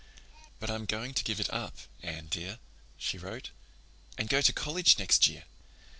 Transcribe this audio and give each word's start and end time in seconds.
"But 0.59 0.71
I'm 0.71 0.85
going 0.85 1.13
to 1.13 1.23
give 1.23 1.39
it 1.39 1.47
up, 1.53 1.77
Anne 2.01 2.25
dear," 2.25 2.57
she 2.97 3.19
wrote, 3.19 3.51
"and 4.17 4.29
go 4.29 4.41
to 4.41 4.51
college 4.51 4.97
next 4.97 5.27
year. 5.27 5.43